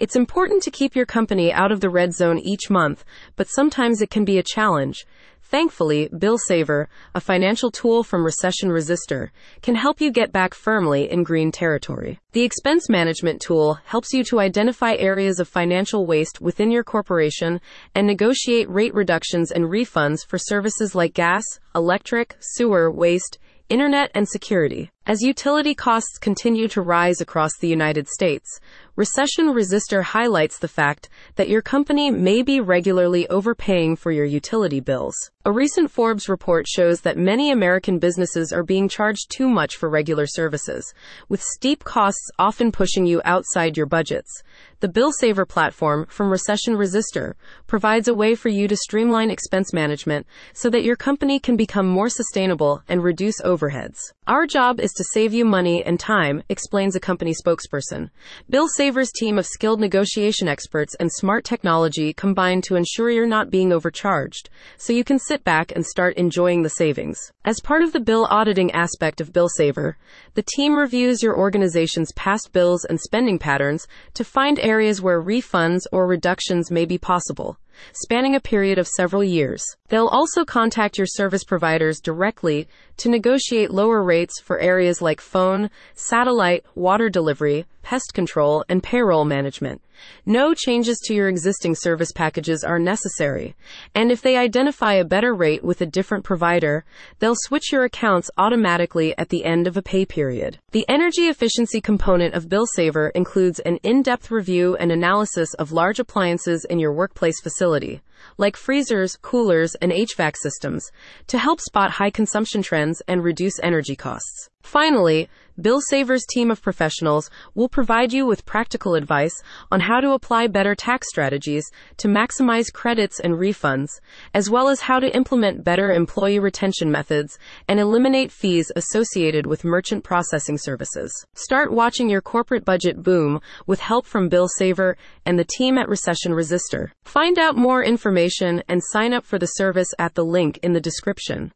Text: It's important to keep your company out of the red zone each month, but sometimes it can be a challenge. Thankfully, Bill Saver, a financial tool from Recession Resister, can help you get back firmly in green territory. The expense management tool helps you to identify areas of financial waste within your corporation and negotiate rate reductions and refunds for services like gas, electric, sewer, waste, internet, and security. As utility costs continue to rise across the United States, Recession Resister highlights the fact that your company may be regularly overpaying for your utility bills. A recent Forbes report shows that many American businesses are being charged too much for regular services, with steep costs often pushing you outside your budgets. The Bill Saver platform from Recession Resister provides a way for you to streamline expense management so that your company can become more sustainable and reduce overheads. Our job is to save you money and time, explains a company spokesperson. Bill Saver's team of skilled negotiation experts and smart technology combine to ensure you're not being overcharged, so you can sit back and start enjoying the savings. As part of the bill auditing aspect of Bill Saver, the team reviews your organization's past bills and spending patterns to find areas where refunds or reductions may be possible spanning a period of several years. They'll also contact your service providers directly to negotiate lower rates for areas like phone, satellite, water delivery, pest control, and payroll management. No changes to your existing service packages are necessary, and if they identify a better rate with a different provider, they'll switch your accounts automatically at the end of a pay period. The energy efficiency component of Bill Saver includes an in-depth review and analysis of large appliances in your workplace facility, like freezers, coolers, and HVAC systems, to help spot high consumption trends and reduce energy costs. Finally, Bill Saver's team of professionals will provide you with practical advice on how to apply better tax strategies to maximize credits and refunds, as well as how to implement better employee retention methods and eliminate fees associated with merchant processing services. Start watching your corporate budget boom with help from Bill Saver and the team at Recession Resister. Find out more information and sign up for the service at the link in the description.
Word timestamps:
It's 0.00 0.14
important 0.14 0.62
to 0.62 0.70
keep 0.70 0.94
your 0.94 1.06
company 1.06 1.52
out 1.52 1.72
of 1.72 1.80
the 1.80 1.90
red 1.90 2.14
zone 2.14 2.38
each 2.38 2.70
month, 2.70 3.04
but 3.34 3.48
sometimes 3.48 4.00
it 4.00 4.10
can 4.10 4.24
be 4.24 4.38
a 4.38 4.44
challenge. 4.44 5.04
Thankfully, 5.42 6.08
Bill 6.16 6.38
Saver, 6.38 6.88
a 7.16 7.20
financial 7.20 7.72
tool 7.72 8.04
from 8.04 8.24
Recession 8.24 8.70
Resister, 8.70 9.32
can 9.60 9.74
help 9.74 10.00
you 10.00 10.12
get 10.12 10.30
back 10.30 10.54
firmly 10.54 11.10
in 11.10 11.24
green 11.24 11.50
territory. 11.50 12.20
The 12.30 12.44
expense 12.44 12.88
management 12.88 13.40
tool 13.40 13.80
helps 13.86 14.12
you 14.12 14.22
to 14.24 14.38
identify 14.38 14.94
areas 14.94 15.40
of 15.40 15.48
financial 15.48 16.06
waste 16.06 16.40
within 16.40 16.70
your 16.70 16.84
corporation 16.84 17.60
and 17.96 18.06
negotiate 18.06 18.70
rate 18.70 18.94
reductions 18.94 19.50
and 19.50 19.64
refunds 19.64 20.24
for 20.24 20.38
services 20.38 20.94
like 20.94 21.12
gas, 21.12 21.42
electric, 21.74 22.36
sewer, 22.38 22.88
waste, 22.88 23.38
internet, 23.68 24.12
and 24.14 24.28
security. 24.28 24.92
As 25.08 25.22
utility 25.22 25.74
costs 25.74 26.18
continue 26.18 26.68
to 26.68 26.82
rise 26.82 27.22
across 27.22 27.56
the 27.56 27.66
United 27.66 28.08
States, 28.08 28.60
Recession 28.94 29.54
Resister 29.54 30.02
highlights 30.02 30.58
the 30.58 30.68
fact 30.68 31.08
that 31.36 31.48
your 31.48 31.62
company 31.62 32.10
may 32.10 32.42
be 32.42 32.60
regularly 32.60 33.26
overpaying 33.28 33.96
for 33.96 34.10
your 34.12 34.26
utility 34.26 34.80
bills. 34.80 35.14
A 35.46 35.52
recent 35.52 35.90
Forbes 35.90 36.28
report 36.28 36.66
shows 36.68 37.00
that 37.02 37.16
many 37.16 37.50
American 37.50 37.98
businesses 37.98 38.52
are 38.52 38.64
being 38.64 38.86
charged 38.86 39.30
too 39.30 39.48
much 39.48 39.76
for 39.76 39.88
regular 39.88 40.26
services, 40.26 40.92
with 41.28 41.40
steep 41.40 41.84
costs 41.84 42.30
often 42.38 42.70
pushing 42.70 43.06
you 43.06 43.22
outside 43.24 43.76
your 43.76 43.86
budgets. 43.86 44.42
The 44.80 44.88
Bill 44.88 45.12
Saver 45.12 45.46
platform 45.46 46.06
from 46.10 46.28
Recession 46.28 46.76
Resister 46.76 47.34
provides 47.66 48.08
a 48.08 48.14
way 48.14 48.34
for 48.34 48.48
you 48.48 48.68
to 48.68 48.76
streamline 48.76 49.30
expense 49.30 49.72
management 49.72 50.26
so 50.52 50.68
that 50.70 50.84
your 50.84 50.96
company 50.96 51.38
can 51.38 51.56
become 51.56 51.86
more 51.86 52.08
sustainable 52.08 52.82
and 52.88 53.02
reduce 53.02 53.40
overheads. 53.42 53.98
Our 54.26 54.46
job 54.46 54.80
is 54.80 54.92
to 54.98 55.04
save 55.12 55.32
you 55.32 55.44
money 55.44 55.82
and 55.82 55.98
time, 55.98 56.42
explains 56.50 56.94
a 56.94 57.00
company 57.00 57.32
spokesperson. 57.32 58.10
Bill 58.50 58.68
Saver's 58.68 59.10
team 59.12 59.38
of 59.38 59.46
skilled 59.46 59.80
negotiation 59.80 60.48
experts 60.48 60.94
and 61.00 61.10
smart 61.10 61.44
technology 61.44 62.12
combine 62.12 62.60
to 62.62 62.76
ensure 62.76 63.08
you're 63.08 63.26
not 63.26 63.50
being 63.50 63.72
overcharged, 63.72 64.50
so 64.76 64.92
you 64.92 65.04
can 65.04 65.18
sit 65.18 65.44
back 65.44 65.72
and 65.74 65.86
start 65.86 66.16
enjoying 66.16 66.62
the 66.62 66.68
savings. 66.68 67.18
As 67.44 67.60
part 67.60 67.82
of 67.82 67.92
the 67.92 68.00
bill 68.00 68.26
auditing 68.28 68.70
aspect 68.72 69.20
of 69.20 69.32
Bill 69.32 69.48
Saver, 69.48 69.96
the 70.34 70.42
team 70.42 70.76
reviews 70.76 71.22
your 71.22 71.38
organization's 71.38 72.12
past 72.12 72.52
bills 72.52 72.84
and 72.84 73.00
spending 73.00 73.38
patterns 73.38 73.86
to 74.14 74.24
find 74.24 74.58
areas 74.58 75.00
where 75.00 75.22
refunds 75.22 75.86
or 75.92 76.06
reductions 76.06 76.70
may 76.70 76.84
be 76.84 76.98
possible 76.98 77.56
spanning 77.92 78.34
a 78.34 78.40
period 78.40 78.78
of 78.78 78.88
several 78.88 79.22
years. 79.22 79.64
They'll 79.88 80.08
also 80.08 80.44
contact 80.44 80.98
your 80.98 81.06
service 81.06 81.44
providers 81.44 82.00
directly 82.00 82.68
to 82.98 83.08
negotiate 83.08 83.70
lower 83.70 84.02
rates 84.02 84.40
for 84.40 84.58
areas 84.58 85.00
like 85.00 85.20
phone, 85.20 85.70
satellite, 85.94 86.64
water 86.74 87.08
delivery, 87.08 87.66
pest 87.88 88.12
control, 88.12 88.62
and 88.68 88.82
payroll 88.82 89.24
management. 89.24 89.80
No 90.26 90.52
changes 90.52 90.98
to 91.04 91.14
your 91.14 91.26
existing 91.26 91.74
service 91.74 92.12
packages 92.12 92.62
are 92.62 92.78
necessary, 92.78 93.56
and 93.94 94.12
if 94.12 94.20
they 94.20 94.36
identify 94.36 94.92
a 94.92 95.06
better 95.06 95.34
rate 95.34 95.64
with 95.64 95.80
a 95.80 95.86
different 95.86 96.22
provider, 96.22 96.84
they'll 97.18 97.34
switch 97.34 97.72
your 97.72 97.84
accounts 97.84 98.30
automatically 98.36 99.16
at 99.16 99.30
the 99.30 99.42
end 99.42 99.66
of 99.66 99.78
a 99.78 99.82
pay 99.82 100.04
period. 100.04 100.58
The 100.72 100.84
energy 100.86 101.28
efficiency 101.28 101.80
component 101.80 102.34
of 102.34 102.50
Bill 102.50 102.66
Saver 102.74 103.08
includes 103.14 103.58
an 103.60 103.78
in-depth 103.82 104.30
review 104.30 104.76
and 104.76 104.92
analysis 104.92 105.54
of 105.54 105.72
large 105.72 105.98
appliances 105.98 106.66
in 106.68 106.78
your 106.78 106.92
workplace 106.92 107.40
facility, 107.40 108.02
like 108.36 108.56
freezers, 108.56 109.16
coolers, 109.16 109.74
and 109.76 109.92
HVAC 109.92 110.36
systems, 110.36 110.90
to 111.26 111.38
help 111.38 111.60
spot 111.60 111.92
high 111.92 112.10
consumption 112.10 112.62
trends 112.62 113.02
and 113.08 113.22
reduce 113.22 113.58
energy 113.60 113.96
costs. 113.96 114.48
Finally, 114.62 115.28
Bill 115.60 115.80
Saver's 115.80 116.24
team 116.24 116.52
of 116.52 116.62
professionals 116.62 117.30
will 117.54 117.68
provide 117.68 118.12
you 118.12 118.26
with 118.26 118.46
practical 118.46 118.94
advice 118.94 119.32
on 119.72 119.80
how 119.80 119.98
to 119.98 120.12
apply 120.12 120.46
better 120.46 120.76
tax 120.76 121.08
strategies 121.08 121.68
to 121.96 122.06
maximize 122.06 122.72
credits 122.72 123.18
and 123.18 123.34
refunds, 123.34 123.88
as 124.32 124.48
well 124.48 124.68
as 124.68 124.82
how 124.82 125.00
to 125.00 125.12
implement 125.16 125.64
better 125.64 125.90
employee 125.90 126.38
retention 126.38 126.92
methods 126.92 127.40
and 127.66 127.80
eliminate 127.80 128.30
fees 128.30 128.70
associated 128.76 129.46
with 129.46 129.64
merchant 129.64 130.04
processing 130.04 130.58
services. 130.58 131.12
Start 131.34 131.72
watching 131.72 132.08
your 132.08 132.20
corporate 132.20 132.64
budget 132.64 133.02
boom 133.02 133.40
with 133.66 133.80
help 133.80 134.06
from 134.06 134.28
Bill 134.28 134.46
Saver 134.46 134.96
and 135.26 135.38
the 135.38 135.48
team 135.56 135.76
at 135.76 135.88
Recession 135.88 136.34
Resister. 136.34 136.92
Find 137.04 137.36
out 137.36 137.56
more 137.56 137.82
information 138.08 138.62
and 138.68 138.82
sign 138.82 139.12
up 139.12 139.22
for 139.22 139.38
the 139.38 139.46
service 139.60 139.92
at 139.98 140.14
the 140.14 140.24
link 140.24 140.58
in 140.62 140.72
the 140.72 140.80
description. 140.80 141.46